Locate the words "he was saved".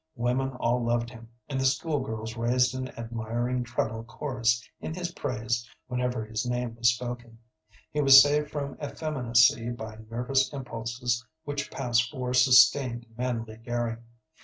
7.91-8.49